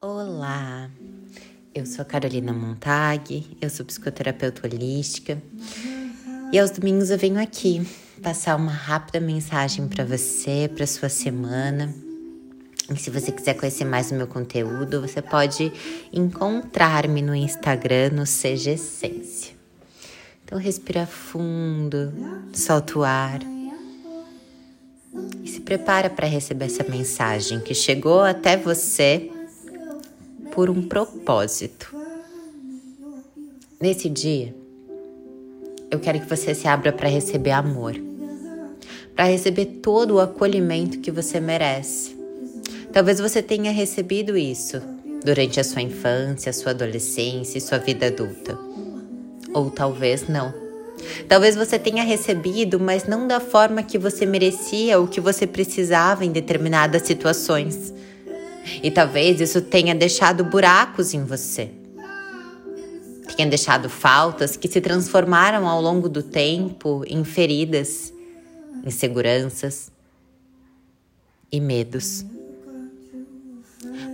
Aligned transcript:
Olá, 0.00 0.88
eu 1.74 1.84
sou 1.84 2.04
Carolina 2.04 2.52
Montag, 2.52 3.44
eu 3.60 3.68
sou 3.68 3.84
psicoterapeuta 3.84 4.64
holística 4.64 5.42
e 6.52 6.58
aos 6.60 6.70
domingos 6.70 7.10
eu 7.10 7.18
venho 7.18 7.42
aqui 7.42 7.84
passar 8.22 8.54
uma 8.54 8.70
rápida 8.70 9.18
mensagem 9.18 9.88
para 9.88 10.04
você, 10.04 10.70
para 10.72 10.86
sua 10.86 11.08
semana. 11.08 11.92
E 12.88 12.96
se 12.96 13.10
você 13.10 13.32
quiser 13.32 13.54
conhecer 13.54 13.84
mais 13.84 14.10
do 14.10 14.16
meu 14.16 14.28
conteúdo, 14.28 15.00
você 15.00 15.20
pode 15.20 15.72
encontrar-me 16.12 17.20
no 17.20 17.34
Instagram 17.34 18.10
no 18.10 18.24
Seja 18.24 18.70
Essência. 18.70 19.52
Então 20.44 20.60
respira 20.60 21.06
fundo, 21.06 22.12
solta 22.52 23.00
o 23.00 23.02
ar 23.02 23.40
e 25.42 25.48
se 25.48 25.60
prepara 25.60 26.08
para 26.08 26.28
receber 26.28 26.66
essa 26.66 26.84
mensagem 26.84 27.58
que 27.58 27.74
chegou 27.74 28.20
até 28.20 28.56
você 28.56 29.32
por 30.58 30.68
um 30.68 30.82
propósito. 30.82 31.94
Nesse 33.80 34.08
dia, 34.08 34.52
eu 35.88 36.00
quero 36.00 36.18
que 36.18 36.28
você 36.28 36.52
se 36.52 36.66
abra 36.66 36.92
para 36.92 37.08
receber 37.08 37.52
amor, 37.52 37.94
para 39.14 39.26
receber 39.26 39.66
todo 39.80 40.16
o 40.16 40.20
acolhimento 40.20 40.98
que 40.98 41.12
você 41.12 41.38
merece. 41.38 42.18
Talvez 42.92 43.20
você 43.20 43.40
tenha 43.40 43.70
recebido 43.70 44.36
isso 44.36 44.82
durante 45.24 45.60
a 45.60 45.64
sua 45.64 45.80
infância, 45.80 46.52
sua 46.52 46.72
adolescência 46.72 47.58
e 47.58 47.60
sua 47.60 47.78
vida 47.78 48.08
adulta. 48.08 48.58
Ou 49.54 49.70
talvez 49.70 50.26
não. 50.26 50.52
Talvez 51.28 51.54
você 51.54 51.78
tenha 51.78 52.02
recebido, 52.02 52.80
mas 52.80 53.04
não 53.04 53.28
da 53.28 53.38
forma 53.38 53.84
que 53.84 53.96
você 53.96 54.26
merecia 54.26 54.98
ou 54.98 55.06
que 55.06 55.20
você 55.20 55.46
precisava 55.46 56.24
em 56.24 56.32
determinadas 56.32 57.02
situações. 57.02 57.94
E 58.82 58.90
talvez 58.90 59.40
isso 59.40 59.60
tenha 59.60 59.94
deixado 59.94 60.44
buracos 60.44 61.14
em 61.14 61.24
você. 61.24 61.70
Tenha 63.36 63.48
deixado 63.48 63.88
faltas 63.88 64.56
que 64.56 64.68
se 64.68 64.80
transformaram 64.80 65.66
ao 65.68 65.80
longo 65.80 66.08
do 66.08 66.22
tempo 66.22 67.04
em 67.06 67.24
feridas, 67.24 68.12
inseguranças 68.84 69.90
e 71.50 71.60
medos. 71.60 72.24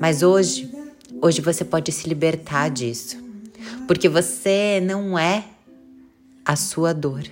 Mas 0.00 0.22
hoje, 0.22 0.68
hoje 1.20 1.40
você 1.40 1.64
pode 1.64 1.92
se 1.92 2.08
libertar 2.08 2.68
disso, 2.68 3.16
porque 3.86 4.08
você 4.08 4.80
não 4.82 5.18
é 5.18 5.44
a 6.44 6.56
sua 6.56 6.92
dor. 6.92 7.22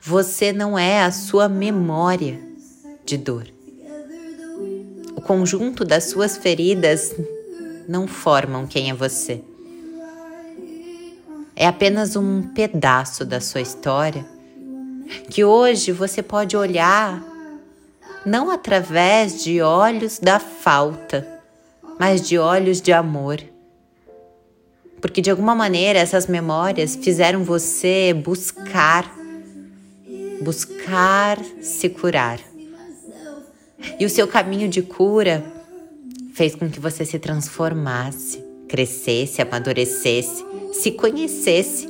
Você 0.00 0.52
não 0.52 0.78
é 0.78 1.02
a 1.02 1.10
sua 1.10 1.48
memória 1.48 2.40
de 3.04 3.16
dor 3.16 3.48
conjunto 5.22 5.84
das 5.84 6.04
suas 6.04 6.36
feridas 6.36 7.14
não 7.88 8.06
formam 8.06 8.66
quem 8.66 8.90
é 8.90 8.94
você. 8.94 9.42
É 11.54 11.66
apenas 11.66 12.16
um 12.16 12.42
pedaço 12.54 13.24
da 13.24 13.40
sua 13.40 13.60
história 13.60 14.24
que 15.28 15.44
hoje 15.44 15.92
você 15.92 16.22
pode 16.22 16.56
olhar 16.56 17.22
não 18.24 18.50
através 18.50 19.42
de 19.42 19.60
olhos 19.60 20.18
da 20.18 20.38
falta, 20.38 21.26
mas 21.98 22.26
de 22.26 22.38
olhos 22.38 22.80
de 22.80 22.92
amor. 22.92 23.40
Porque 25.00 25.20
de 25.20 25.30
alguma 25.30 25.54
maneira 25.54 25.98
essas 25.98 26.26
memórias 26.26 26.94
fizeram 26.94 27.42
você 27.42 28.14
buscar, 28.14 29.12
buscar 30.40 31.38
se 31.60 31.88
curar. 31.88 32.38
E 33.98 34.04
o 34.04 34.10
seu 34.10 34.26
caminho 34.26 34.68
de 34.68 34.82
cura 34.82 35.44
fez 36.32 36.54
com 36.54 36.68
que 36.68 36.80
você 36.80 37.04
se 37.04 37.18
transformasse, 37.18 38.42
crescesse, 38.68 39.42
amadurecesse, 39.42 40.44
se 40.72 40.92
conhecesse. 40.92 41.88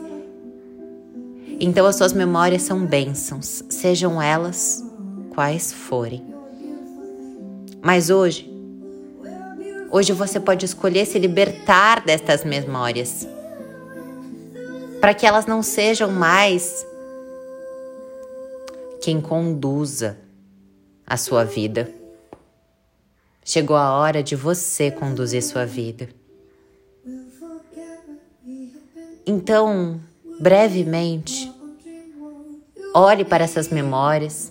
Então 1.60 1.86
as 1.86 1.96
suas 1.96 2.12
memórias 2.12 2.62
são 2.62 2.84
bênçãos, 2.84 3.64
sejam 3.68 4.20
elas 4.20 4.84
quais 5.30 5.72
forem. 5.72 6.22
Mas 7.80 8.10
hoje, 8.10 8.52
hoje 9.90 10.12
você 10.12 10.38
pode 10.40 10.64
escolher 10.64 11.06
se 11.06 11.18
libertar 11.18 12.04
destas 12.04 12.44
memórias, 12.44 13.26
para 15.00 15.14
que 15.14 15.26
elas 15.26 15.46
não 15.46 15.62
sejam 15.62 16.10
mais 16.10 16.86
quem 19.00 19.20
conduza 19.20 20.16
a 21.12 21.16
sua 21.18 21.44
vida. 21.44 21.90
Chegou 23.44 23.76
a 23.76 23.92
hora 23.92 24.22
de 24.22 24.34
você 24.34 24.90
conduzir 24.90 25.42
sua 25.42 25.66
vida. 25.66 26.08
Então, 29.26 30.00
brevemente, 30.40 31.52
olhe 32.94 33.26
para 33.26 33.44
essas 33.44 33.68
memórias. 33.68 34.50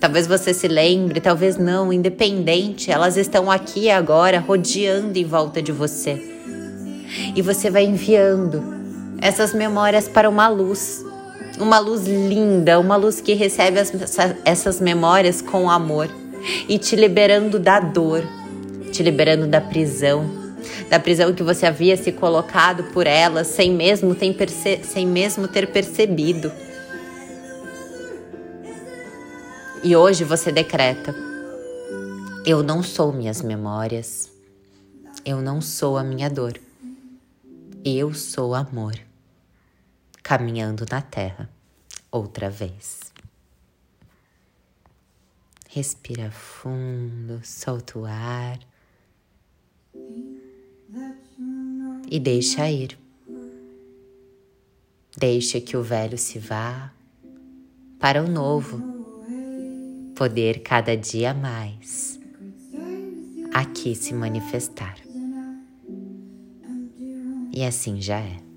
Talvez 0.00 0.26
você 0.26 0.52
se 0.52 0.66
lembre, 0.66 1.20
talvez 1.20 1.56
não, 1.56 1.92
independente, 1.92 2.90
elas 2.90 3.16
estão 3.16 3.48
aqui 3.48 3.88
agora, 3.88 4.40
rodeando 4.40 5.16
em 5.16 5.24
volta 5.24 5.62
de 5.62 5.70
você. 5.70 6.20
E 7.36 7.40
você 7.40 7.70
vai 7.70 7.84
enviando 7.84 8.64
essas 9.22 9.54
memórias 9.54 10.08
para 10.08 10.28
uma 10.28 10.48
luz 10.48 11.04
uma 11.58 11.78
luz 11.78 12.06
linda, 12.06 12.78
uma 12.78 12.96
luz 12.96 13.20
que 13.20 13.34
recebe 13.34 13.78
as, 13.78 13.92
essas 14.44 14.80
memórias 14.80 15.40
com 15.40 15.70
amor 15.70 16.08
e 16.68 16.78
te 16.78 16.94
liberando 16.94 17.58
da 17.58 17.80
dor, 17.80 18.22
te 18.92 19.02
liberando 19.02 19.46
da 19.46 19.60
prisão, 19.60 20.30
da 20.88 20.98
prisão 20.98 21.32
que 21.32 21.42
você 21.42 21.66
havia 21.66 21.96
se 21.96 22.12
colocado 22.12 22.84
por 22.92 23.06
ela 23.06 23.44
sem 23.44 23.72
mesmo 23.72 24.16
sem 24.82 25.06
mesmo 25.06 25.48
ter 25.48 25.68
percebido. 25.68 26.52
E 29.82 29.94
hoje 29.94 30.24
você 30.24 30.50
decreta: 30.50 31.14
Eu 32.44 32.62
não 32.62 32.82
sou 32.82 33.12
minhas 33.12 33.42
memórias, 33.42 34.30
eu 35.24 35.40
não 35.40 35.60
sou 35.60 35.96
a 35.96 36.04
minha 36.04 36.28
dor, 36.28 36.54
eu 37.84 38.12
sou 38.14 38.54
amor 38.54 39.07
caminhando 40.28 40.84
na 40.90 41.00
terra 41.00 41.48
outra 42.12 42.50
vez. 42.50 43.14
Respira 45.70 46.30
fundo, 46.30 47.40
solta 47.42 47.98
o 47.98 48.04
ar 48.04 48.58
e 52.10 52.20
deixa 52.20 52.70
ir. 52.70 52.98
Deixa 55.16 55.62
que 55.62 55.78
o 55.78 55.82
velho 55.82 56.18
se 56.18 56.38
vá 56.38 56.92
para 57.98 58.22
o 58.22 58.28
novo 58.28 58.82
poder 60.14 60.60
cada 60.60 60.94
dia 60.94 61.32
mais 61.32 62.20
aqui 63.54 63.94
se 63.94 64.12
manifestar. 64.12 64.98
E 67.50 67.64
assim 67.64 67.98
já 68.02 68.18
é. 68.18 68.47